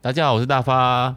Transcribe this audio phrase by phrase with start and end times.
[0.00, 1.16] 大家好，我是大发。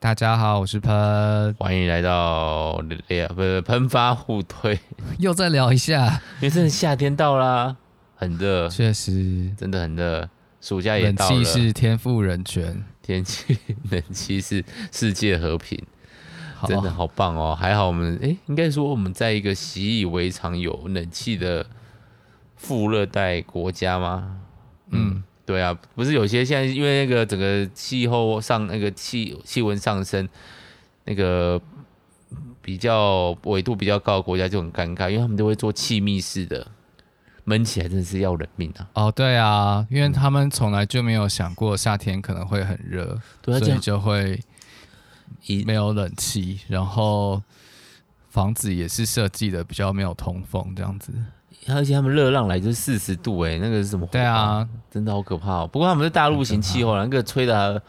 [0.00, 1.54] 大家好，我是喷。
[1.60, 4.76] 欢迎来到聊不是喷发互推，
[5.20, 7.76] 又再聊一下，因为真的夏天到啦，
[8.16, 10.28] 很热，确实真的很热。
[10.60, 13.56] 暑假也到了，冷气是天赋人权，天气
[13.92, 15.80] 冷气是世界和平，
[16.66, 17.56] 真的好棒哦。
[17.56, 21.64] 还好我们哎，应该说我们在一个习以为常有冷气的
[22.56, 24.40] 富热带国家吗？
[24.90, 25.22] 嗯。
[25.46, 30.28] 对啊，不是有些现在因为那个整个气候上那个气气温上升，
[31.04, 31.58] 那个
[32.60, 36.66] 比较纬度比较高的国家就很尴尬，因为他们都会做气密式的，
[37.44, 38.90] 闷起来真的是要人命啊！
[38.94, 44.40] 哦，对啊，因为他们从来就没有想过夏天可能会很热，所以就会
[45.64, 47.40] 没有冷气，然后
[48.30, 51.12] 房子也是设计的比较没有通风这样子。
[51.74, 54.06] 而且他们热浪来就是四十度哎、欸，那个是什么？
[54.12, 55.66] 对啊，真的好可怕哦、喔。
[55.66, 57.82] 不过他们是大陆型气候，那个吹的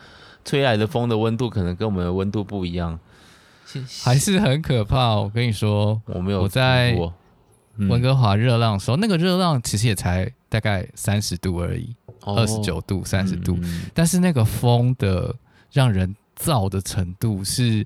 [0.43, 2.99] 吹来的风的温度可能跟我们的温度不一样，
[4.03, 5.15] 还是很可怕。
[5.15, 6.97] 我跟你说，我没有我在
[7.77, 13.59] 温哥华热浪的时候，那个热浪其实也才大概三十度而已，二十九度、三十度，
[13.93, 15.35] 但是那个风的
[15.71, 17.85] 让人燥的程度是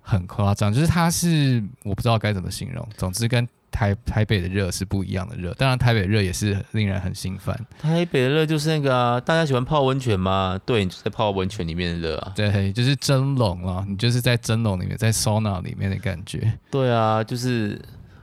[0.00, 3.48] 很夸张，就是它是我不知道该怎么形容，总之跟。
[3.74, 7.58] 台台北的热是不一样的热，当然台北的热也是令人很心烦。
[7.80, 10.56] 台北的热就是那个啊，大家喜欢泡温泉吗？
[10.64, 12.32] 对，你就在泡温泉里面的热啊。
[12.36, 16.56] 对，就是蒸笼啊，你就是在蒸笼里面，在 sauna 里面的感觉。
[16.70, 17.76] 对啊，就是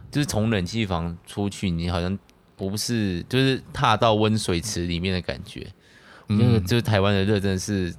[0.09, 2.17] 就是从冷气房出去，你好像
[2.55, 5.67] 不是就是踏到温水池里面的感觉。
[6.29, 7.93] 因为、嗯、就是台湾的热真的是。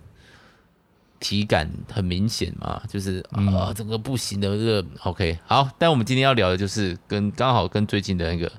[1.23, 4.85] 体感很明显嘛，就是啊、嗯呃，整个不行的热。
[5.05, 8.51] OK，好，但我们今天要聊的就是跟刚好跟最近的那个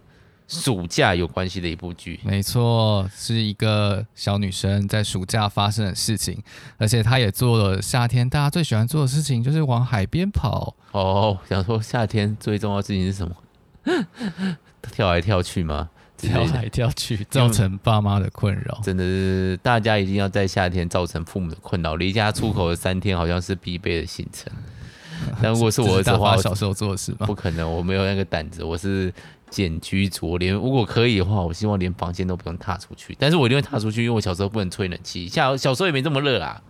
[0.47, 2.21] 暑假有关系的一部剧。
[2.23, 6.41] 没错，是一个小女生在暑假发生的事情，
[6.77, 10.73] 而且她也做了夏天大家最喜欢做的事情，就是往海边跑。
[10.91, 13.35] 哦，想说夏天最重要的事情是什么？
[14.91, 15.89] 跳来跳去吗？
[16.17, 21.95] 跳来跳去，造成爸妈的困扰，真的是大家一定要在夏天造成父母的困扰。
[21.95, 24.51] 离家出口的三天，好像是必备的行程。
[25.41, 27.25] 但如果是我儿子的话，小时候做的事吗？
[27.25, 28.63] 不可能，我没有那个胆子。
[28.63, 29.13] 我是
[29.49, 33.15] 简居族，连如果可以的话，我希望连房间都不用踏出去。
[33.17, 35.27] 但是我一定会踏出去，因为我小时候不能吹冷气。
[35.29, 36.61] 小 小时候也没这么热啦。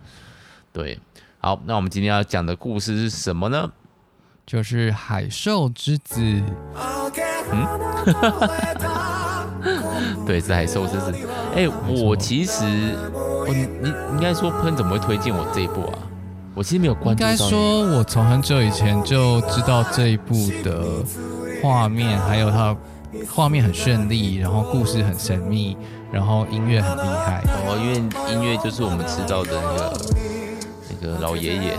[0.72, 0.98] 对，
[1.38, 3.72] 好，那我们今天要讲的故事是什么呢？
[4.46, 6.20] 就是海兽之子。
[7.50, 7.66] 嗯。
[10.26, 11.12] 对，是海兽之子。
[11.54, 12.64] 哎，我其实，
[13.12, 15.98] 我你你应该说喷怎么会推荐我这一部啊？
[16.54, 17.22] 我其实没有关注。
[17.22, 20.84] 应该说，我从很久以前就知道这一部的
[21.62, 22.76] 画面，还有它
[23.30, 25.76] 画面很绚丽，然后故事很神秘，
[26.12, 27.42] 然后音乐很厉害。
[27.66, 27.96] 哦，因为
[28.32, 30.00] 音乐就是我们知道的那个
[30.90, 31.78] 那个老爷爷，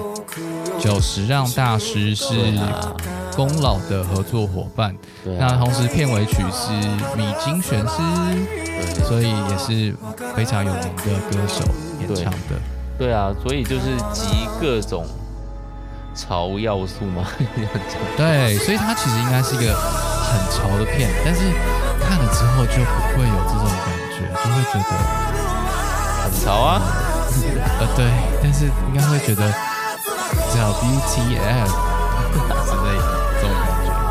[0.79, 2.25] 久石让大师是。
[3.35, 6.71] 功劳的合作伙伴，对啊、那同时片尾曲是
[7.17, 7.97] 米津玄师，
[8.45, 9.93] 对所以也是
[10.35, 11.63] 非常有名的歌手
[11.99, 12.37] 演唱的
[12.97, 13.07] 对。
[13.07, 15.05] 对啊，所以就是集各种
[16.15, 17.25] 潮要素嘛，
[18.15, 21.41] 对，所以它其实应该是一个很潮的片，但是
[21.99, 24.95] 看了之后就不会有这种感觉，就会觉得
[26.23, 26.81] 很潮啊。
[27.79, 28.05] 呃，对，
[28.41, 29.51] 但是应该会觉得
[30.53, 31.67] 叫 BTF
[32.63, 33.04] 之类的。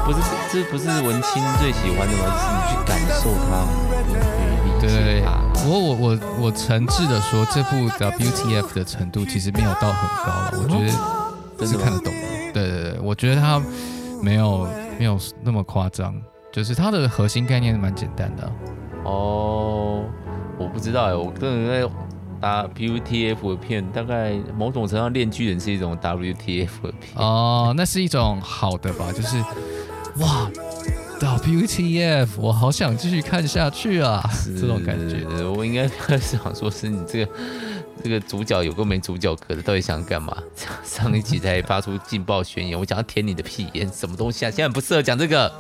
[0.04, 0.19] 不是，
[0.53, 2.25] 这不是文青最喜欢的吗？
[2.38, 3.65] 是你去感受它，
[4.81, 5.25] 对对对。
[5.65, 10.76] 不过我我我诚挚的说，这部的 WTF 的程度其实没有到很高了，我觉
[11.56, 12.53] 得是看得懂的。
[12.53, 13.59] 对对对，我觉得它
[14.20, 16.15] 没有没有那么夸张，
[16.53, 18.53] 就是它的核心概念是蛮简单的啊。
[19.04, 20.04] 哦，
[20.59, 21.91] 我不知道哎，我个人在
[22.41, 27.15] 打 WTF 的片，大概某种程度上，链巨人是一种 WTF 的片。
[27.15, 29.42] 哦，那是一种好的吧，就是。
[30.19, 30.48] 哇
[31.19, 32.28] ，WTF！
[32.36, 34.22] 我好想继续看下去啊，
[34.60, 35.25] 这种感觉。
[35.44, 35.88] 我应该
[36.19, 37.32] 想说，是你这个
[38.04, 40.36] 这个主角有个没主角格的，到底想干嘛？
[40.84, 44.50] 上一集才发出劲爆宣言，我想要舔你的屁眼，什么东西啊？
[44.50, 45.53] 现在不适合讲这个。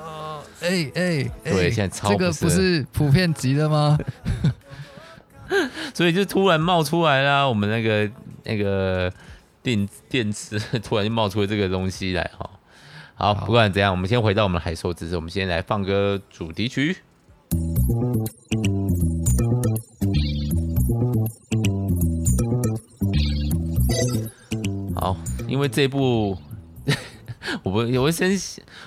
[0.60, 2.10] 哎哎，对，现在超。
[2.10, 3.98] 这个不是普遍级的吗？
[5.92, 8.10] 所以就突然冒出来啦，我们那个
[8.44, 9.12] 那个
[9.62, 12.48] 电电池突然就冒出了这个东西来哈。
[13.16, 16.96] 好，不管怎样，我们先回到我们的海兽之子，我们先来放个主题曲。
[24.96, 25.16] 好，
[25.46, 26.36] 因为这部，
[27.62, 28.30] 我不，我先，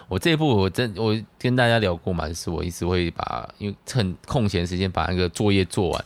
[0.10, 6.06] 我这一部我真，我跟大家聊过嘛，就是我一直会把，因为趁空闲时间把那个作业做完。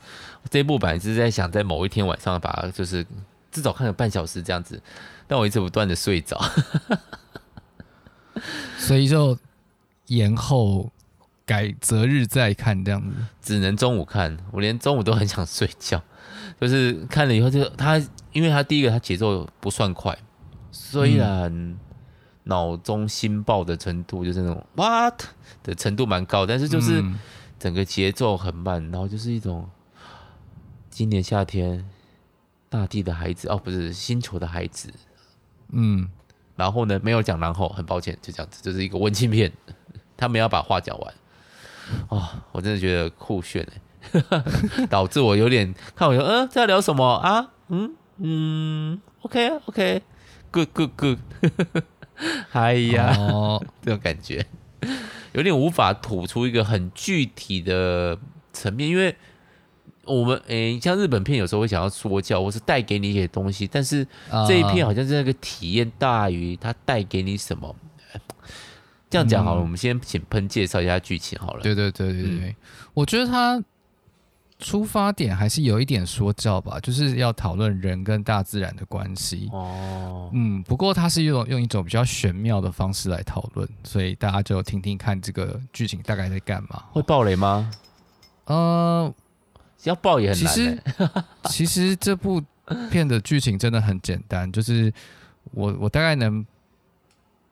[0.49, 3.05] 这一部本来是在想在某一天晚上把，就是
[3.51, 4.81] 至少看个半小时这样子，
[5.27, 6.39] 但我一直不断的睡着，
[8.77, 9.37] 所以就
[10.07, 10.91] 延后
[11.45, 14.37] 改择日再看这样子，只能中午看。
[14.51, 16.01] 我连中午都很想睡觉，
[16.59, 17.97] 就是看了以后就他，
[18.31, 20.17] 因为他第一个他节奏不算快，
[20.71, 21.77] 虽然
[22.43, 25.21] 脑中心爆的程度就是那种 what
[25.63, 27.03] 的程度蛮高，但是就是
[27.59, 29.69] 整个节奏很慢，然后就是一种
[30.89, 31.85] 今年夏天。
[32.71, 34.89] 大地的孩子哦，不是星球的孩子，
[35.73, 36.07] 嗯，
[36.61, 39.51] 然后呢，没有讲然后，很抱歉，就这样子，就是一个温馨片，
[40.15, 41.13] 他没要把话讲完，
[42.09, 47.49] 哦，我真的觉得酷炫哎， 导致我有点看我说，嗯、呃，在聊什么啊？
[47.69, 47.95] 嗯？
[48.17, 51.19] 嗯，OK OK，Good Good Good，
[52.53, 54.45] 哎呀，哦、这种感觉。
[55.33, 58.19] 有点无法吐出一个很具体的
[58.53, 59.15] 层面，因为。
[60.05, 64.05] 我们诶、欸，像日本片有时候会想要说教，或是带给你一些东西，但是
[64.47, 67.75] 这一片好像是那个体验大于它带给你什么。
[69.09, 71.61] 这样讲好了，嗯、我们先请喷介绍一下剧情好了。
[71.61, 72.55] 对对对对对，嗯、
[72.93, 73.61] 我觉得它
[74.57, 79.49] 出发点还是有一点说教吧，就是要讨论人跟大自然的关系。
[79.51, 86.83] 哦，嗯，不过它是用用一种比较玄妙的方式来讨论，所以大家就听听看这个剧情大概在干嘛。
[86.91, 87.69] 会爆雷吗？
[88.45, 89.13] 呃。
[89.83, 90.53] 要爆也很难。
[90.53, 90.83] 其实，
[91.49, 92.41] 其实这部
[92.89, 94.93] 片的剧情真的很简单，就是
[95.51, 96.45] 我我大概能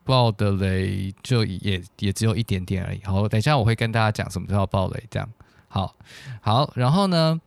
[0.03, 3.01] 爆的雷就也也只有一点点而已。
[3.03, 5.29] 好，等一下我会跟大家讲什么叫爆雷，这样。
[5.67, 5.95] 好，
[6.41, 7.39] 好，然后呢，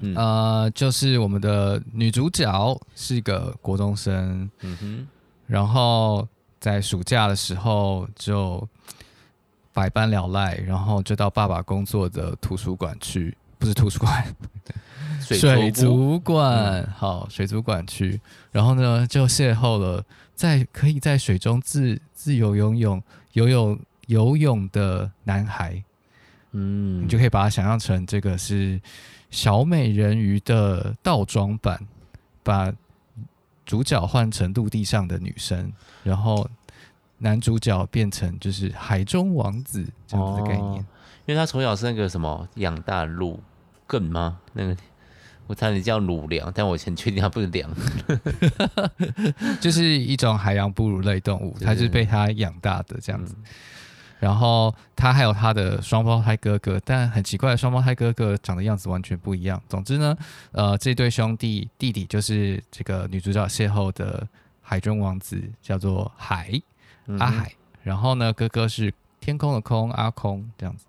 [0.00, 5.08] 嗯、呃，就是我们的女主角是一个国中生，嗯哼，
[5.46, 6.26] 然后
[6.60, 8.68] 在暑假的时候就
[9.72, 13.36] 百般聊赖，然后就到爸爸工作的图书馆去。
[13.62, 14.26] 不是图书馆，
[15.22, 16.84] 水族馆。
[16.96, 18.20] 好，水族馆区，
[18.50, 20.04] 然后呢，就邂逅了
[20.34, 23.00] 在可以在水中自自由游泳、
[23.34, 23.78] 游泳
[24.08, 25.80] 游泳的男孩。
[26.50, 28.80] 嗯，你就可以把它想象成这个是
[29.30, 31.80] 小美人鱼的倒装版，
[32.42, 32.72] 把
[33.64, 35.72] 主角换成陆地上的女生，
[36.02, 36.50] 然后
[37.18, 40.82] 男主角变成就是海中王子这样子的概念。
[40.82, 40.84] 哦，
[41.26, 43.40] 因为他从小是那个什么养大陆。
[43.92, 44.38] 更吗？
[44.54, 44.74] 那个
[45.46, 47.70] 我差点叫乳梁，但我很确定它不是梁，
[49.60, 53.34] 就是一种海洋哺乳类动物，它是被它养大的这样子。
[53.36, 53.44] 嗯、
[54.18, 59.62] 然后它还有它的双胞胎哥哥，但很奇怪的双胞胎哥哥长得样子完全不一样。
[59.68, 60.16] 总之呢，
[60.52, 64.26] 呃，这对兄弟弟弟就是这个女主角邂逅的
[64.62, 66.58] 海中王子，叫做海、
[67.08, 67.52] 嗯、阿海。
[67.82, 70.86] 然后呢，哥哥是天空的空阿空这样子。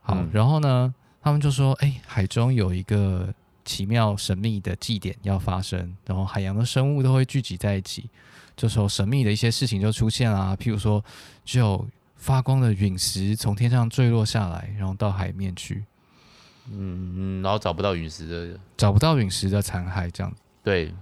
[0.00, 0.94] 好，嗯、然后呢？
[1.26, 3.34] 他们就说：“哎、欸，海中有一个
[3.64, 8.08] 奇妙神秘的祭典要发生，然后海洋的生物都会聚集在一起。
[8.56, 11.04] 这时候神秘的一些事情就出现了、啊，譬如说，
[11.44, 15.84] 就有发光的陨石从天上坠落下来，然后到海面去。
[16.70, 20.32] 嗯，然后找不到陨石的，找不到陨石的残骸，这样
[20.62, 20.94] 对。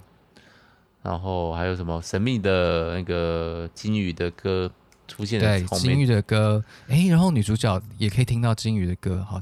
[1.02, 4.72] 然后还有什么神秘的那个金鱼的歌
[5.06, 5.40] 出现？
[5.40, 6.64] 对，鲸鱼的歌。
[6.88, 9.40] 哎、欸，然后女主角也可以听到鲸鱼的歌，好。”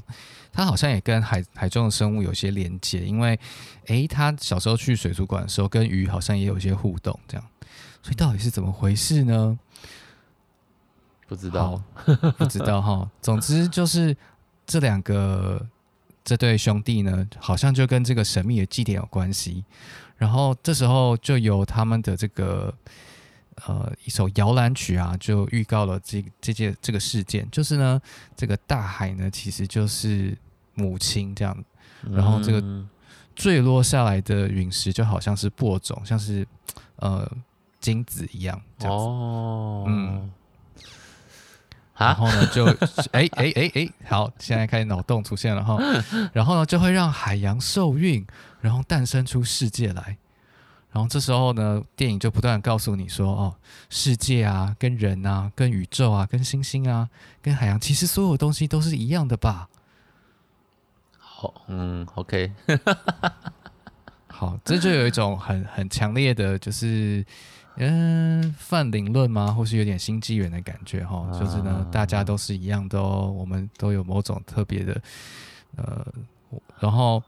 [0.55, 3.39] 她好像也跟海海中的生物有些连接，因为，
[3.87, 7.43] 诶，她小时候去水族馆的时候，跟鱼好像也有一些互动，这样，
[8.03, 9.57] 所以到底是怎么回事呢？
[11.27, 11.81] 不知道，
[12.37, 13.09] 不知道哈。
[13.19, 14.15] 总之就是
[14.67, 15.65] 这两个
[16.23, 19.65] 这对兄弟呢，好像就跟这个神秘的祭典有关系。
[20.17, 22.71] 然后这时候就由他们的这个。
[23.67, 28.01] 呃，一首摇篮曲啊，就预告了这这件这个事件，就是呢，
[28.35, 30.37] 这个大海呢，其实就是
[30.73, 31.63] 母亲这样，
[32.11, 32.85] 然后这个
[33.35, 36.45] 坠落下来的陨石就好像是播种，像是
[36.97, 37.29] 呃
[37.79, 40.31] 精子一样这样子，哦，嗯，
[41.95, 42.65] 然后呢，就
[43.11, 45.77] 哎哎哎哎，好，现在开始脑洞出现了哈，
[46.33, 48.25] 然后呢，就会让海洋受孕，
[48.61, 50.17] 然后诞生出世界来。
[50.93, 53.55] 然后这时候呢，电影就不断告诉你说：“哦，
[53.89, 57.09] 世界啊，跟人啊，跟宇宙啊，跟星星啊，
[57.41, 59.67] 跟海洋，其实所有东西都是一样的吧？”
[61.17, 62.51] 好，嗯，OK，
[64.27, 67.25] 好，这就有一种很很强烈的，就是
[67.77, 69.51] 嗯，泛灵论吗？
[69.51, 71.27] 或是有点新纪元的感觉哈？
[71.27, 75.01] 啊、就是呢，大家都是一样的哦，我们都有某种特别的，
[75.75, 76.05] 呃，
[76.79, 77.23] 然后。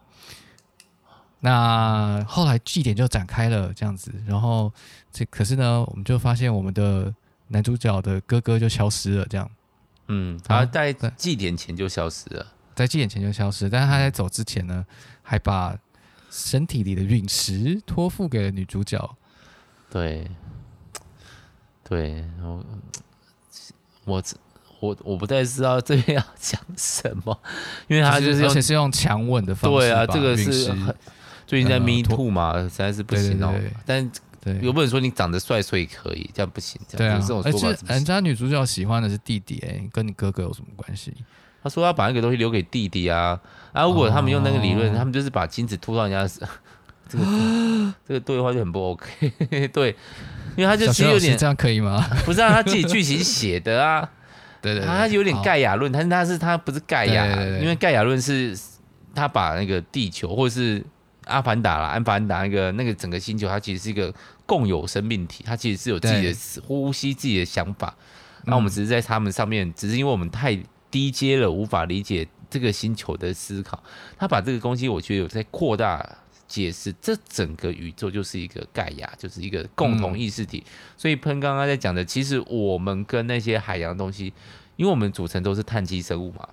[1.45, 4.73] 那后来祭典就展开了，这样子，然后
[5.13, 7.13] 这可是呢，我们就发现我们的
[7.49, 9.47] 男主角的哥哥就消失了，这样，
[10.07, 14.83] 嗯，他在祭典前就消失了，在祭典前就消失，但是他在走之前呢，
[15.21, 15.77] 还把
[16.31, 19.15] 身体里的陨石托付给了女主角。
[19.91, 20.27] 对，
[21.87, 22.65] 对，我
[24.05, 24.23] 我
[24.79, 27.39] 我我不太知道这边要讲什么，
[27.87, 29.77] 因为他就是而且是用强吻的方式。
[29.77, 30.95] 对啊，这个是很
[31.47, 33.53] 最近在 Me Too 嘛，实在是不行哦。
[33.85, 34.09] 但
[34.41, 36.79] 对，有不能说你长得帅所以可以，这样不行。
[36.87, 41.13] 这样对啊，这种说法人家女主角喜欢的是弟弟，哎，跟你哥哥有什么关系？
[41.63, 43.39] 他说要把那个东西留给弟弟啊。
[43.71, 46.47] 啊，如果他们用那个理论，哦、他们就是把金子吐到人家，
[47.09, 47.23] 这个
[48.07, 49.31] 这个对话就很不 OK。
[49.73, 49.95] 对，
[50.55, 52.07] 因为他就其实有点这样可以吗？
[52.23, 54.07] 不是啊，他自己剧情写的啊。
[54.61, 57.25] 对，对对，他有点盖亚论，但是他是他不是盖亚，
[57.59, 58.55] 因为盖亚论是
[59.15, 60.83] 他把那个地球或者是
[61.25, 64.13] 阿凡达啦，阿凡达那个那个整个星球，它其实是一个。
[64.47, 67.97] 共有生命体，它其实是有自己的呼吸、自己的想法。
[68.43, 70.55] 那我们只是在他们上面，只是因为我们太
[70.91, 73.83] 低阶了，无法理解这个星球的思考。
[74.19, 76.07] 他把这个东西，我觉得有在扩大
[76.47, 80.63] 解释，这整个宇宙就是一个盖亚，就是一个共同意识体。
[80.95, 84.31] 所以喷刚刚在讲的，其实我们跟那些海洋东西，
[84.75, 86.47] 因为我们组成都是碳基生物嘛。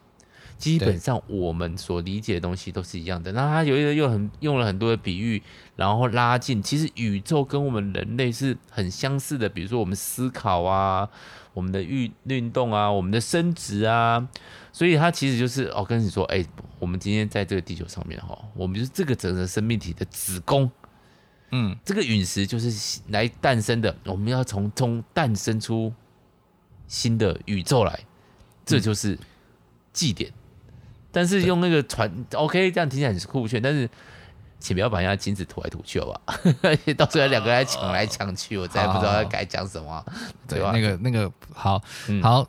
[0.59, 3.33] 基本上我们所理解的东西都是一样的。
[3.33, 5.43] 那他有一个又很用了很多的比喻，
[5.77, 9.49] 然后拉近，其实宇宙跟我们人类是很相似的。
[9.49, 11.09] 比如说我们思考啊，
[11.53, 14.29] 我们的运运动啊，我们的生殖啊，
[14.73, 16.45] 所以它其实就是哦，跟你说，哎，
[16.79, 20.71] 我们今天在这个地球上面哈，我们就是这个整个生命体的子宫，
[21.51, 25.93] 嗯，这个陨石就是来诞生的，我们要从中诞生出
[26.87, 28.01] 新的宇宙来，
[28.65, 29.19] 这就是
[29.93, 30.33] 祭典。
[31.13, 33.61] 但是用那个传，OK，这样听起来很酷炫。
[33.63, 33.89] 但是，
[34.59, 36.21] 请不要把人家金子吐来吐去好吧？
[36.63, 40.05] 而 且到时候两个人抢来抢去，我再也不知道该讲什么，
[40.49, 40.73] 对吧？
[40.73, 42.47] 那个那个好，嗯、好，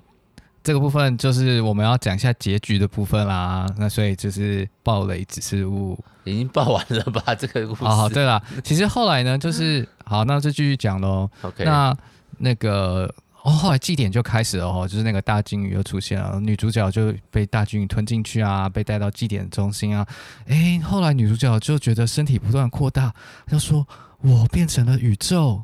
[0.63, 3.67] 这个部分就是我们要讲一下结局的部分啦。
[3.77, 7.34] 那所以就是暴雷指示物已经爆完了吧？
[7.36, 7.84] 这个故事。
[7.84, 11.29] 好，对了，其实后来呢，就是 好，那就继续讲喽。
[11.41, 11.96] OK，那
[12.38, 13.13] 那个。
[13.44, 20.08] 哦，后来祭典就开始了哦，就是那个大鲸鱼又出现了，女主角就被大鲸鱼吞进去啊，被带到祭典中心啊。
[20.46, 23.14] 诶，后来女主角就觉得身体不断扩大，
[23.46, 23.86] 她说
[24.24, 25.64] ：“我变成了宇宙，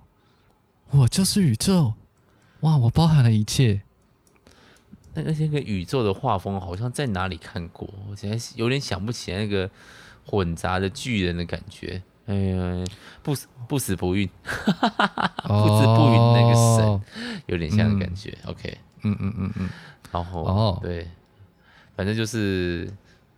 [0.91, 1.93] 我就是宇宙，
[2.59, 3.81] 哇，我包含了一切。”
[5.15, 9.71] 那那个宇宙的画风好像在哪里看过，我现在有点想不起来那个
[10.25, 12.03] 混杂的巨人的感觉。
[12.29, 12.85] 哎呀，
[13.23, 17.01] 不死不死不孕，不死不孕 那个神，
[17.47, 18.29] 有点像的感觉。
[18.43, 19.69] 嗯、OK，嗯嗯嗯嗯，
[20.11, 21.07] 然后哦，对，
[21.95, 22.87] 反正就是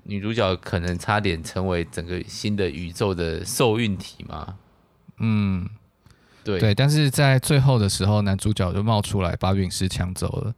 [0.03, 4.55] 女主角可能差点成为整个新的宇宙的受孕体嘛。
[5.19, 5.69] 嗯，
[6.43, 6.59] 对。
[6.59, 10.53] 对，但是在最后的时候，男主角就冒出来把陨石抢走了，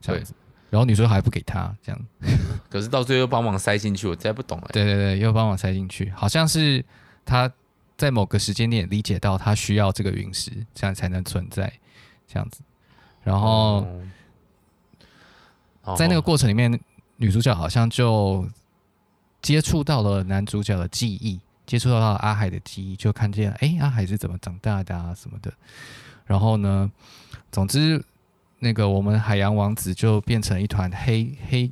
[0.00, 0.32] 这样子，
[0.70, 2.00] 然后女主角还不给他，这样，
[2.70, 4.68] 可是到最后又帮忙塞进去，我实在不懂了。
[4.72, 6.84] 对对对，又帮忙塞进去，好像是
[7.24, 7.50] 他。
[7.96, 11.72] 在某个时间点理解到他需要这个陨石，这样才能存在，
[12.26, 12.60] 这样子。
[13.22, 13.86] 然后，
[15.96, 16.78] 在那个过程里面，
[17.16, 18.46] 女主角好像就
[19.40, 25.52] 接触到了男主角的记忆，接触到了阿海的记忆，就看见哎，阿海是怎么长大的啊什么的。
[26.26, 26.90] 然后呢，
[27.52, 28.04] 总之，
[28.58, 31.70] 那个我们海洋王子就变成一团黑黑。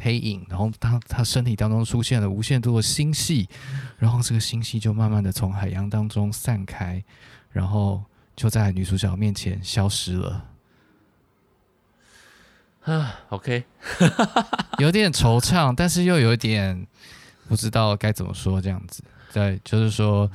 [0.00, 3.48] 黑影，然后他他身体当中出现了无限多的星系，
[3.98, 7.02] 然后这个星系就慢慢的从海洋当中散开，
[7.50, 8.02] 然后
[8.34, 10.44] 就在女主角面前消失了。
[12.82, 13.64] 啊，OK，
[14.78, 16.86] 有点惆怅，但是又有点
[17.48, 19.02] 不知道该怎么说这样子。
[19.32, 20.30] 对，就是说，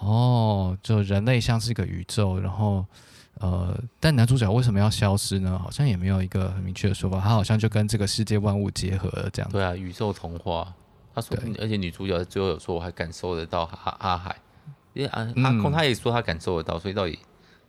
[0.00, 2.84] 哦，就人类像是一个宇宙，然后。
[3.40, 5.58] 呃，但男主角为什么要消失呢？
[5.58, 7.20] 好像也没有一个很明确的说法。
[7.20, 9.50] 他好像就跟这个世界万物结合了这样。
[9.50, 10.72] 对啊，宇宙童话。
[11.14, 14.36] 他说，而且女主角最后有说，我还感受得到阿阿海，
[14.94, 17.16] 因为阿阿空他也说他感受得到，所以到底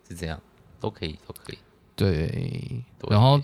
[0.07, 0.39] 是这样，
[0.79, 1.57] 都可以，都可以。
[1.95, 2.27] 对，
[2.97, 3.39] 对然后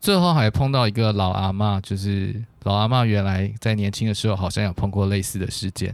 [0.00, 5.92] 最后还碰到一个老阿妈，就是老阿妈原来在年轻的时候好像有碰过类似的事件。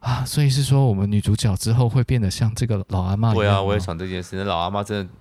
[0.00, 3.34] 啊，所以是说我们女主角之后会变得像这个老阿妈？
[3.34, 4.36] 对啊，我也想这件事。
[4.36, 5.12] 那老阿妈真的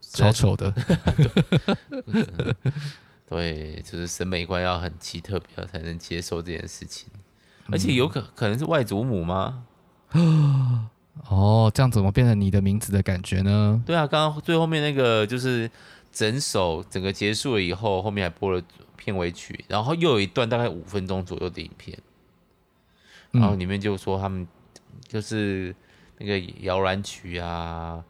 [0.00, 0.72] 超丑的，
[3.28, 7.08] 对，就是审美观要很奇特，比较才能接受这件事情。
[7.70, 9.62] 而且有可可能是外祖母吗？
[11.28, 13.80] 哦，这样怎么变成你的名字的感觉呢？
[13.86, 15.70] 对啊，刚刚最后面那个就是
[16.10, 18.60] 整首整个结束了以后，后面还播了
[18.96, 21.96] 片尾曲，然后又有一段大概五分钟左右的影片。
[23.32, 24.46] 然后里面就说他们
[25.06, 25.74] 就是
[26.18, 28.04] 那个摇篮曲啊，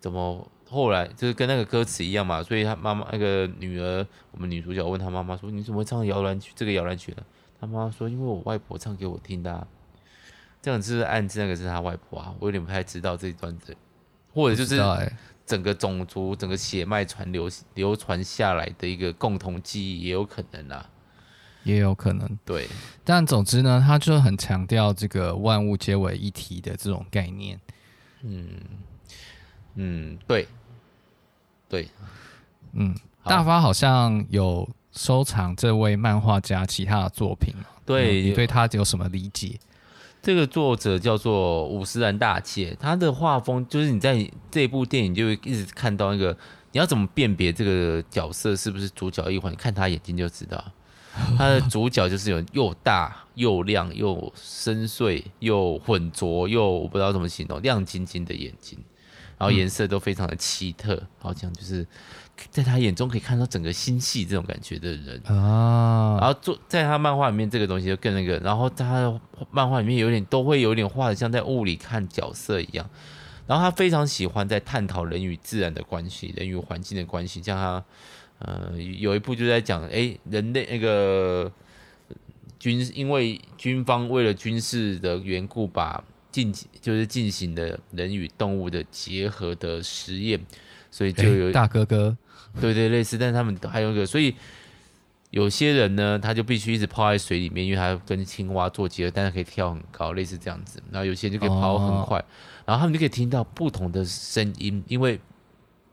[0.00, 6.52] 怎么后来就是跟那个歌词一样嘛，所以他妈妈那个女儿，我们女主角问他妈妈说：“你怎么会唱摇篮曲？
[6.54, 7.22] 这个摇篮曲呢？”
[7.60, 9.66] 他妈妈说：“因为我外婆唱给我听的啊。”
[10.60, 12.34] 这样是暗示那个是他外婆啊？
[12.40, 13.76] 我有点不太知道这一段子，
[14.34, 14.76] 或者就是
[15.46, 20.90] 整个种族、整个血脉传流流传下来的一个共同记忆，也有可能啊，
[21.66, 22.38] 也有可能。
[22.44, 22.66] 对，
[23.04, 27.60] 但总之呢，他就很强调这个万物皆为一体的这种概念。
[28.22, 28.48] 嗯
[29.74, 30.48] 嗯，对
[31.68, 31.88] 对，
[32.72, 32.94] 嗯，
[33.24, 37.52] 大发好像有收藏这位漫画家其他的作品，
[37.84, 39.58] 对，你对他有什么理解？
[40.22, 46.36] 这个作者叫做五十岚大介，他的画风就是你在这部电影就会一直看到那个，
[46.72, 49.52] 你要怎么辨别这个角色是不是主角一环？
[49.52, 50.64] 你看他眼睛就知道，
[51.38, 58.78] 他的主角就是有又大又亮又深邃又浑浊又我不知道怎么形容，亮晶晶的眼睛，
[59.38, 61.86] 然后颜色都非常的奇特，好像就是。
[62.50, 69.20] 在他眼中可以看到整个星系这种感觉的人啊，然后做在他漫画里面这个东西就更那个，然后他的
[69.50, 72.86] 漫画里面有点都会有点画的像在雾里看角色一样，
[73.46, 77.82] 然后他非常喜欢在探讨人与自然的关系，人与环境的关系，像他
[78.38, 81.50] 呃有一部就在讲哎人类那个
[82.58, 90.38] 军因为军方为了军事的缘故把进就是进行的人与动物的结合的实验，
[90.90, 92.16] 所以就有大哥哥。
[92.60, 94.34] 对对，类似，但是他们还有一个，所以
[95.30, 100.82] 有些人呢，他就必须一直泡在水里面，因为他跟青蛙做结合，但是可以跳很高，类似这样子。
[100.90, 102.24] 然后有些人就可以跑很快，哦、
[102.64, 105.20] 然后他们就可以听到不同的声音，因为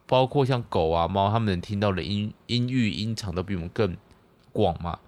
[0.07, 3.95] 包括像狗啊、猫，他们能听到的音音域音场都比我们更
[4.51, 4.99] 广嘛，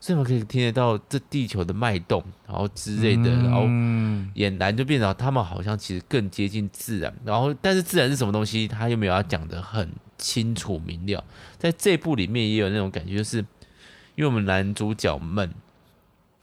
[0.00, 3.62] 所以我们可以听得到这地球的脉动，然后之类的，然后
[4.34, 7.12] 俨然就变成他们好像其实更接近自然。
[7.24, 9.88] 然后，但是自然是什么东西，他又没有要讲得很。
[10.16, 11.22] 清楚明了，
[11.58, 13.38] 在这部里面也有那种感觉，就是
[14.14, 15.52] 因为我们男主角们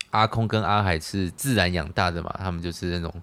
[0.10, 3.22] 阿空跟阿海是自然养大的嘛，他们就是那种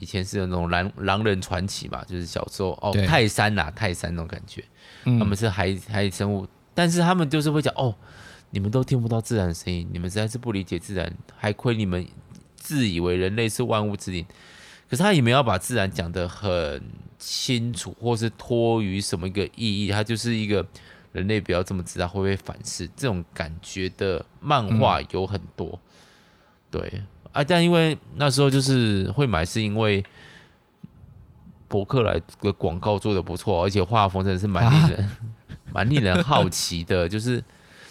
[0.00, 4.64] 以前是有那种狼狼人传奇嘛，就是小时候哦泰山呐、啊、泰山那种感觉，
[5.04, 7.94] 他们是海海生物，但是他们就是会讲哦，
[8.50, 12.06] 你们都听不到自然的声音，你们实在是不理解自然，还亏你们
[12.56, 14.24] 自以为人类是万物之灵，
[14.88, 16.82] 可是他也没有把自然讲得很。
[17.20, 20.64] 清楚，或是托于什么一个意义，他就是一个
[21.10, 25.80] 人类不要这么自然会不会反噬这种感觉的漫画有很多，嗯、
[26.70, 27.02] 对
[27.38, 30.04] 啊，但因为那时候就是会买，是因为
[31.68, 35.10] 博客来的广告做的不错，而且画风真的是蛮令人
[35.72, 37.40] 蛮、啊、令人好奇的，就是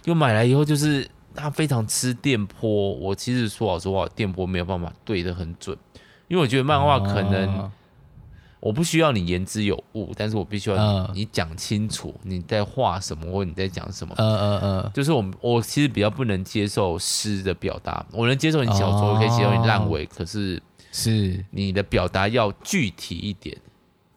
[0.01, 5.77] 就买来以后就是它非常吃电波，我其实说老实话，电波没有办法对的很准，
[6.27, 7.71] 因为我觉得漫画可能、啊。
[8.59, 14.15] 我不需要你言之有物，但是我必须要你讲清楚你在画什么或你在讲什么。
[14.17, 23.55] 嗯嗯嗯，就是我我其实比较不能接受诗的表达，我能接受你小说，可以接受你烂尾，可是是你的表达要具体一点。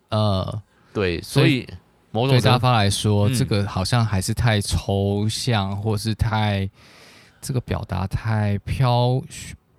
[0.09, 0.63] 呃，
[0.95, 1.69] 对，所以
[2.11, 6.69] 某种对大发来说，这个好像还是太抽象，或是太
[7.43, 9.23] 这个表达太飘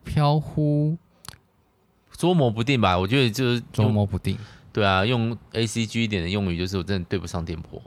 [0.03, 0.95] 飘忽。
[2.21, 4.37] 捉摸不定吧，我觉得就是捉摸不定。
[4.71, 7.81] 对啊，用 A C G 一点的用语，就是我真的对不上电波。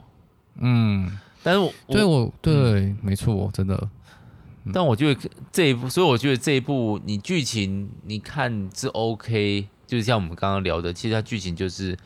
[0.55, 1.09] 嗯，
[1.41, 3.89] 但是我对我对，嗯、没错，真的。
[4.73, 11.97] 但我觉得这一部，所以我觉得这一部你剧情你看是 OK，就是像我们刚刚聊的，其实它剧情就是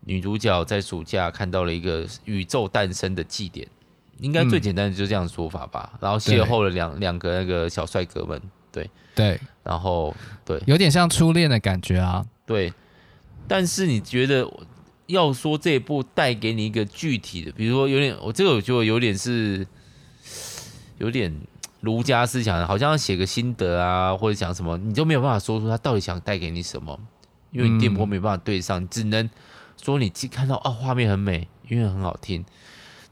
[0.00, 3.66] 女主角在暑假看到了一个宇宙诞生的祭典，
[4.18, 5.92] 应该最简单的就是这样说法吧。
[5.94, 8.38] 嗯、然后邂逅了两两个那个小帅哥们。
[8.72, 8.90] 对。
[9.14, 12.24] 对，然后对，有点像初恋的感觉啊。
[12.46, 12.72] 对，
[13.48, 14.48] 但是你觉得
[15.06, 19.66] 要说这一部带给你一个具体的，比如说有点，我这个我觉得有点是
[20.98, 21.34] 有点
[21.80, 26.96] 儒家思想，好像要写个心得啊，或者讲什么，你就没有办法说出他到底想带给你什么，
[27.50, 29.28] 因为你电波没办法对上，嗯、只能
[29.82, 32.44] 说你既看到啊画面很美，音乐很好听。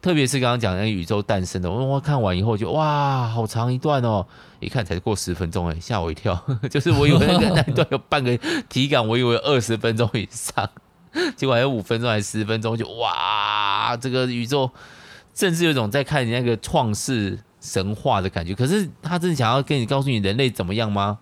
[0.06, 4.24] 特别是刚刚讲那个宇宙诞生的，我我看完以后就哇，好长一段哦，
[4.60, 6.40] 一看才过十分钟哎，吓我一跳，
[6.70, 8.38] 就是我以为那个那一段有半个
[8.68, 10.70] 体感，我以为二十分钟以上，
[11.34, 14.70] 结果还有五分钟还是十分钟，就哇，这个宇宙
[15.34, 18.54] 甚至有种在看你那个创世神话的感觉。
[18.54, 21.18] 可是他真的想要跟你告诉你人类怎么样吗？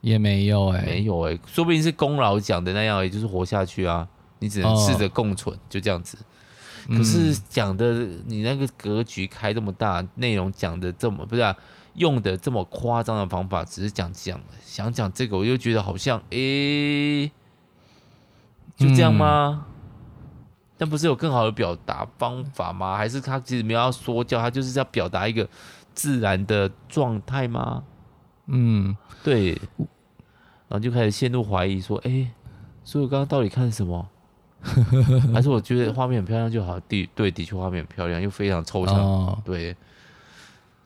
[0.00, 4.08] 也没有哎，没有哎，说不定是功劳讲的那样，也就是活下去啊，
[4.40, 6.18] 你只能试着共存，就这样子。
[6.88, 7.92] 可是讲的
[8.26, 11.54] 你那个格局开这么大，内容讲的这么不是啊，
[11.94, 17.32] 用的这么夸张的方法，只是讲讲想讲这个，我就觉得好像诶、欸，
[18.76, 19.66] 就这样吗？
[19.66, 20.46] 嗯、
[20.78, 22.96] 但不是有更好的表达方法吗？
[22.96, 25.48] 还是他其实没有要说教，他就是要表达一个
[25.94, 27.84] 自然的状态吗？
[28.46, 29.60] 嗯，对。
[30.68, 32.30] 然后就开始陷入怀疑，说：“哎、欸，
[32.84, 34.06] 所以我刚刚到底看什么？
[35.32, 36.78] 还是我觉得画面很漂亮就好？
[36.80, 38.96] 的对，的确画面很漂亮，又非常抽象。
[38.96, 39.74] 哦、对，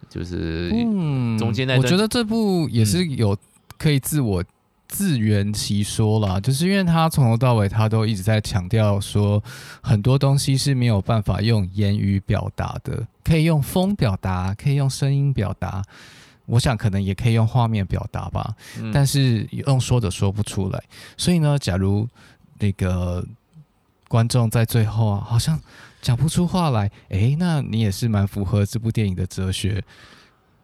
[0.08, 3.36] 就是嗯，中间那我觉得这部也是有
[3.78, 4.44] 可以自我
[4.88, 9.42] 自圆其说啦，嗯、就是因为他从头到尾他都一直在强调说，
[9.82, 15.82] 很多东西是没有办法用言语表达的，可以用风表达，可以用声音表达。”
[16.44, 20.82] 我想可能也可以用画面表达吧，嗯、但是用说的说不出来。
[21.16, 22.06] 所以呢，假如
[22.58, 23.24] 那个
[24.12, 25.58] 观众在最后啊，好像
[26.02, 29.82] 讲不出话来，诶，那你也是蛮符合这部电影的哲学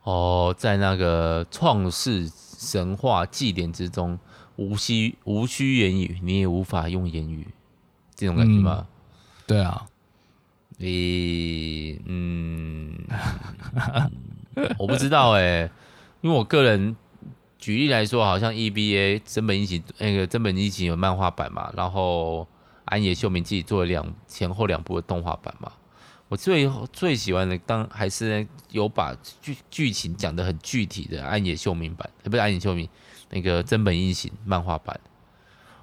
[0.02, 0.54] 哦。
[0.58, 4.18] 在那个创世神话祭典之中，
[4.56, 7.48] 无需无需言语，你也无法用言语，
[8.14, 8.86] 这种感觉吗？
[8.86, 8.86] 嗯、
[9.46, 9.86] 对啊，
[10.76, 12.92] 你嗯。
[14.78, 15.70] 我不知道哎、欸，
[16.20, 16.94] 因为我个人
[17.58, 22.46] 举例来说，好像 EBA 真本一起那个真本一起有漫画版嘛，然后
[22.88, 25.72] 安野秀明自己做了两前后两部的动画版嘛。
[26.28, 32.86] 我最最喜欢的当还是有把剧剧情讲得很具体的安野秀明版，不是安野秀明
[33.30, 35.00] 那个真本英行漫画版，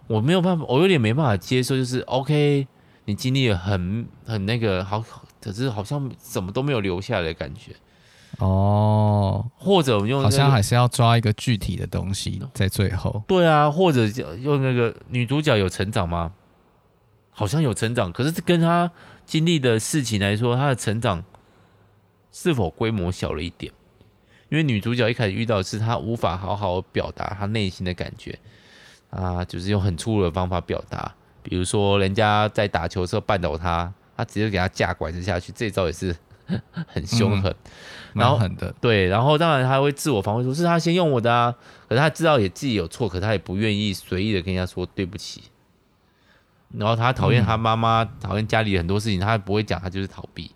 [0.05, 2.67] 我没有办法，我有点没办法接受，就是 OK，
[3.05, 5.03] 你经历了很很那个好，
[5.41, 7.75] 可是好像什么都没有留下来的感觉。
[8.37, 13.23] 哦，或者我们用、那个、好像还是要抓一个具体的东西在最后。
[13.27, 16.31] 对啊，或者用那个女主角有成长吗？
[17.35, 18.89] 好像有成长，可是跟他
[19.25, 21.23] 经历的事情来说，他的成长
[22.31, 23.71] 是否规模小了一点？
[24.49, 28.39] 因为女主角一开始遇到的是她无法好好表达她内心的感觉
[29.09, 36.15] 啊，就是用很粗鲁的方法表达，比如说人家在打球的时候绊倒她，她直接给她架拐子下去，这招也是。
[36.85, 37.51] 很凶狠，
[38.13, 41.51] 嗯、然后很的对，然后当然她会自我防卫，说是她先用我的啊，
[41.89, 45.41] 可是她知道也自己有错，可她也不愿意随意的跟人家说对不起。
[46.77, 50.51] 然后他讨厌他妈妈，讨厌、嗯、家里很多事情，他不会讲，他就是逃避。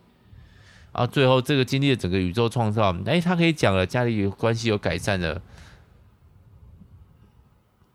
[0.91, 5.41] 然后最后这个经历了整个宇宙创造，哎，他可以讲了，家里有关系有改善了，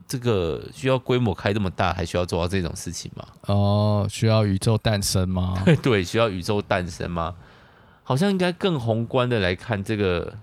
[0.07, 3.27] 这个需要规模开这么大，还需要做到这种事情吗？
[3.47, 5.63] 哦，需要宇宙诞生吗？
[5.83, 7.35] 对，需要宇宙诞生吗？
[8.05, 10.37] 好像应该更宏观的来看这个，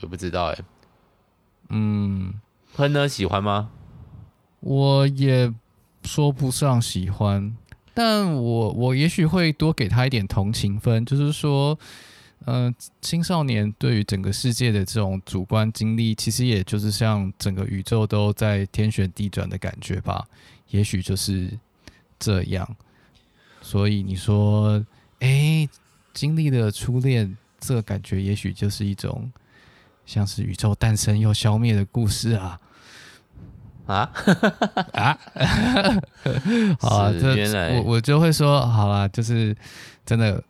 [0.00, 0.64] 我不知道哎、欸。
[1.68, 2.40] 嗯，
[2.74, 3.70] 喷呢喜欢吗？
[4.60, 5.52] 我也
[6.06, 7.54] 说不上喜欢，
[7.92, 11.76] 但我我也许会多给他一点同情分，就是说，
[12.44, 20.24] 嗯、青少年对于整个世界的这种主观经历，其实也就是像整个宇宙都在天旋地转的感觉吧，
[20.70, 21.50] 也许就是
[22.18, 22.76] 这样。
[23.60, 24.84] 所以你说，
[25.18, 25.68] 哎、
[26.14, 29.30] 经历了初恋，这个感觉也许就是一种
[30.06, 32.60] 像是宇宙诞生又消灭的故事啊。
[33.86, 34.10] 啊
[34.92, 35.18] 啊！
[36.80, 39.56] 好啊，这我我就会说好啦，就是
[40.04, 40.42] 真的。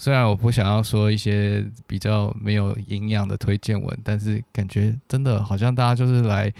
[0.00, 6.54] 虽然我不想要说一些比较没有营养的推荐文，但是感觉真的好像大家就是来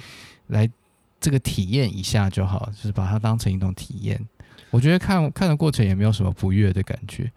[0.49, 0.69] 来
[1.21, 4.21] 这个体验一下就好，就是把它当成一种体验。
[4.71, 7.31] 我觉得看看的过程也没有什么不悦的感觉。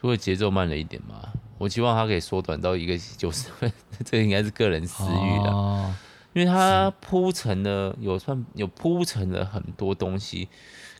[0.00, 3.72] 除了节奏慢了一点嘛，我希望它可以缩短到一个九十分，
[4.06, 5.92] 这应该是个人私欲的，哦、
[6.32, 10.48] 因为它铺陈了有算有铺陈了很多东西，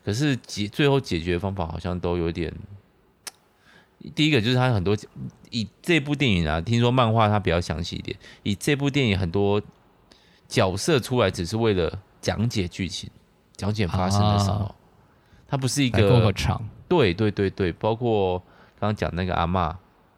[0.04, 2.52] 可是解最后解决方法好像都有点。
[4.14, 4.96] 第一个就是它很多
[5.50, 9.60] 以这部电影啊，听说漫画它比较详细一点，以这部电影很多
[10.46, 13.10] 角色出来只是为了讲解剧情，
[13.56, 14.74] 讲解发生的时候，
[15.46, 18.42] 它不是一个过场，对对对对，包括。
[18.80, 19.74] 刚刚讲那个阿嬷，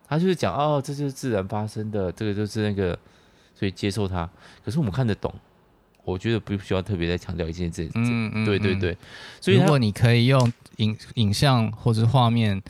[0.07, 2.99] 他就是讲哦，这就是自然发生的，这个就是那个，
[3.61, 4.27] 所以接受它。
[4.65, 5.31] 可是我们看得懂，
[6.03, 7.87] 我觉得不需要特别再强调一件事。
[7.95, 8.97] 嗯嗯，对对对。
[9.39, 12.61] 所以如果你可以用影影像或者画面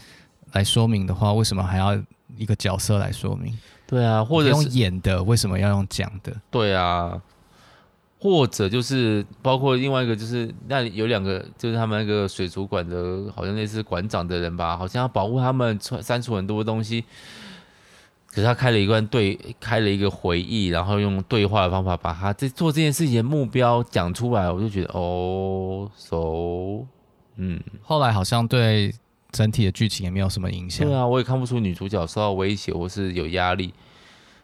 [0.54, 1.96] 来说明的话，为什么还要
[2.36, 3.56] 一个角色来说明？
[3.86, 6.34] 对啊，或者用演的，为什么要用讲的？
[6.50, 7.22] 对啊。
[8.22, 17.02] 或者就是包括另外一个，就是那里有两个，就是他们那个水族馆的，好像类似馆长的人吧，好像要保护他们，删除很多东西。
[18.32, 26.86] 可是他开了一段对，开了一个回忆，然后用对话的方法把他这做这件事情的目标讲出来，我就觉得哦，so，
[27.36, 28.94] 嗯，后来好像对
[29.32, 30.86] 整体的剧情也没有什么影响。
[30.86, 33.74] 对啊，我也看不出女主角受到威胁或是有压力。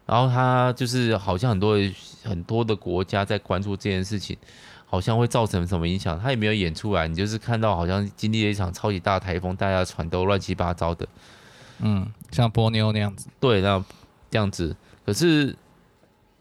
[0.04, 1.76] 然后他就是好像很多
[2.22, 4.36] 很多的国家在关注这件事情，
[4.84, 7.08] 好像会造成什么影响，他也没有演出来。
[7.08, 11.04] 你就是看到好像经历了一场超级大台风，大家船都乱七八糟的，
[11.78, 13.28] 嗯，像波妞那样子。
[13.38, 13.84] 对，那
[14.30, 14.74] 这样子。
[15.04, 15.54] 可是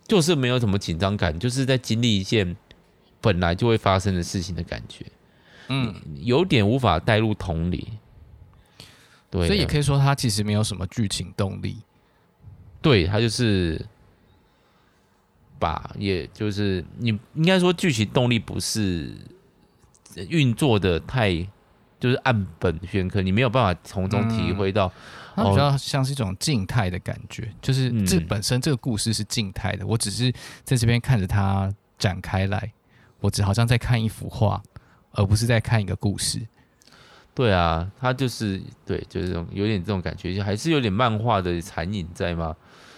[0.08, 2.56] 就是没有什么紧张感，就是在经历一件
[3.22, 5.06] 本来就会发生的事情的感觉，
[5.68, 7.94] 嗯，有点无法带入同理。
[9.30, 11.78] 对，所以也可以说，它其实没有什么剧情动力。
[12.82, 13.86] 对，它就是
[15.60, 19.14] 把，也就是你应该说剧情动力不是
[20.30, 21.48] 运作的太。
[21.98, 24.92] 就是按本宣科，你没有办法从中体会到，
[25.36, 27.52] 它比较像是一种静态的感觉。
[27.62, 32.72] 就是这本身这个故事是静态的，我只是在这边看着它展开来，
[33.20, 34.62] 我只好像在看一幅画，
[35.12, 36.42] 而不是在看一个故事。
[37.34, 42.56] 对啊，它就是对，就是这种有点这种感觉，就还是有点漫画的残影在吗？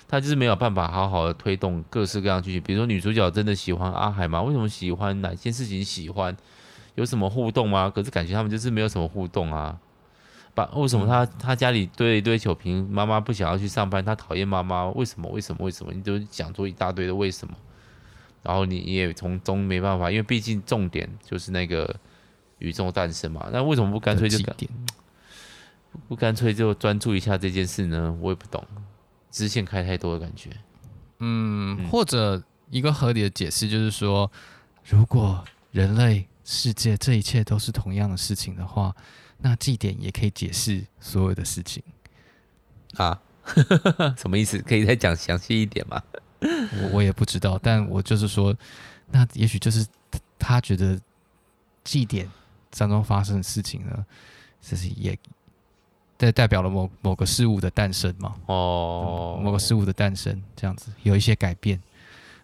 [0.07, 4.41] 它就是没有办法好好的推动各式各样剧情，比如说女主角真的喜欢阿海吗？
[4.43, 5.19] 为什么喜欢？
[5.21, 6.37] 哪件事情喜欢？
[6.95, 7.91] 有什么互动吗？
[7.93, 9.77] 可是感觉他们就是没有什么互动啊。
[10.57, 15.29] 把为什么他他家里堆了一堆酒瓶，妈妈不想要去上班，他讨厌妈妈，为什么？
[15.29, 15.63] 为什么？
[15.63, 15.93] 为什么？
[15.93, 17.53] 你都讲出一大堆的为什么，
[18.41, 21.95] 然后你也从中没办法，因为毕竟重点就是那个
[22.57, 23.47] 宇宙诞生嘛。
[23.53, 24.39] 那为什么不干脆就
[26.07, 28.17] 不干脆就专注一下这件事呢？
[28.19, 28.65] 我也不懂，
[29.29, 30.49] 支线开太多的感觉。
[31.19, 32.41] 嗯，或者
[32.71, 34.31] 一个合理的解释就是说，
[34.83, 36.25] 如果人类。
[36.49, 38.95] 世界这一切都是同样的事情的话，
[39.39, 41.83] 那祭典也可以解释所有的事情
[42.95, 43.21] 啊？
[44.17, 44.57] 什么意思？
[44.59, 46.01] 可以再讲详细一点吗？
[46.41, 48.55] 我我也不知道，但我就是说，
[49.11, 49.85] 那也许就是
[50.37, 50.99] 他觉得
[51.83, 52.29] 祭典
[52.77, 54.05] 当中发生的事情呢，
[54.61, 55.17] 就是也
[56.17, 58.35] 代代表了某某个事物的诞生嘛？
[58.47, 61.81] 哦，某个事物的诞生这样子有一些改变，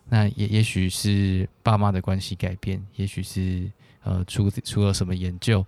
[0.10, 3.71] 那也也许是爸妈的关系改变，也许是。
[4.06, 5.65] 呃，出出了什么研究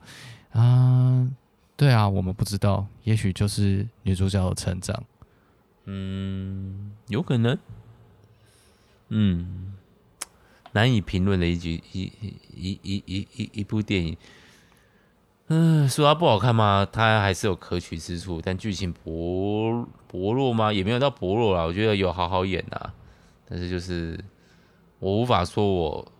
[0.57, 1.29] 啊、
[1.75, 5.03] 对啊，我们不知道，也许就是女主角的成长。
[5.83, 7.57] 嗯，有可能。
[9.09, 9.73] 嗯，
[10.71, 12.11] 难以评论的一集一
[12.55, 14.17] 一一一一一部电影。
[15.47, 16.87] 嗯、呃，说它不好看吗？
[16.89, 20.71] 它还是有可取之处，但剧情薄薄弱吗？
[20.71, 21.63] 也没有到薄弱啦。
[21.63, 22.93] 我觉得有好好演啊，
[23.47, 24.23] 但是就是
[24.99, 26.11] 我无法说我。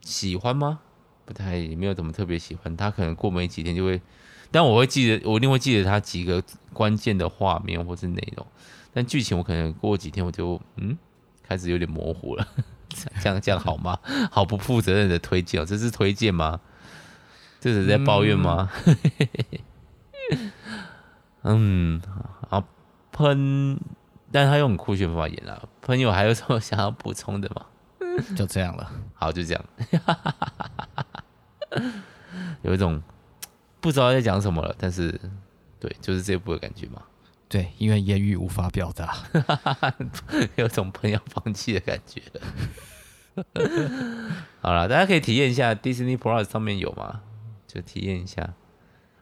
[0.00, 0.80] 喜欢吗？
[1.30, 2.76] 不太，没有怎么特别喜欢。
[2.76, 4.02] 他可能过没几天就会，
[4.50, 8.44] 但我会记得，我一定会记得他几个关键的画面或是内容。
[8.92, 10.98] 但剧情我可能过几天我就嗯，
[11.46, 12.44] 开始有点模糊了。
[13.22, 13.96] 这样这样好吗？
[14.32, 16.58] 好不负责任的推荐哦，这是推荐吗？
[17.60, 18.68] 这是在抱怨吗？
[21.42, 22.02] 嗯，
[22.48, 22.64] 好
[23.12, 23.78] 喷，
[24.32, 25.68] 但是他用很酷炫方法演了。
[25.80, 27.66] 朋友还有什么想要补充的吗？
[28.36, 29.64] 就这样了，好，就这样，
[32.62, 33.02] 有一种
[33.80, 35.18] 不知道在讲什么了，但是
[35.78, 37.02] 对，就是这部的感觉嘛。
[37.48, 39.16] 对，因为言语无法表达，
[40.56, 42.22] 有种朋友放弃的感觉。
[44.60, 47.22] 好了，大家可以体验一下 Disney Plus 上面有吗？
[47.66, 48.54] 就体验一下，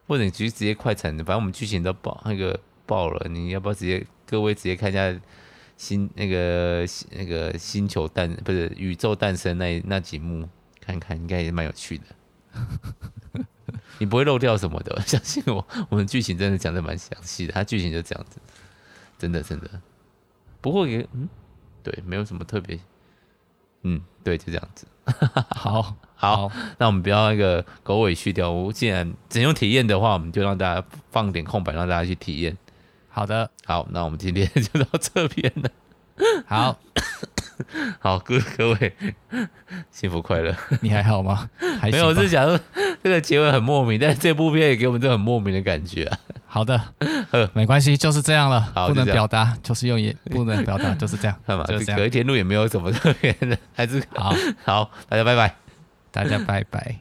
[0.07, 5.15] 或者你直接直接快产的，反正我们剧情都爆那个爆了，你要不要直接各位直接看一下？
[5.77, 10.49] 星那个那个星球诞不是宇宙诞生那那几幕，
[10.81, 12.05] 看看应该也蛮有趣的。
[13.99, 18.39] 你不会漏掉什么的， 相信我，我们剧情真的讲的蛮详细的，它剧情就这样子，
[19.19, 19.69] 真的真的。
[20.61, 21.29] 不过也嗯，
[21.83, 22.79] 对，没有什么特别。
[23.83, 24.87] 嗯，对，就这样子。
[25.55, 28.51] 好好，那我们不要那个狗尾续貂。
[28.51, 32.57] 我既然只用体验的话，我们就让大家放点空白，让大家去体验。
[33.09, 35.71] 好的，好，那我们今天就到这边了。
[36.47, 36.79] 好，
[37.99, 38.93] 好各各位
[39.91, 40.55] 幸福快乐。
[40.81, 41.49] 你还好吗？
[41.91, 42.59] 没有我是想说
[43.03, 46.11] 这个结尾很莫名但是这部片也给我们这很莫名的感觉
[46.47, 46.81] 好的
[47.53, 55.69] 没关系就是这样了不能表达就是用眼不能表达就是这样看吧就是这样隔一天录也没有什么特别的还是好好大家拜拜。
[56.11, 57.01] 大家拜拜。